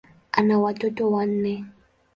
Ana 0.31 0.59
watoto 0.59 1.11
wanne. 1.11 1.65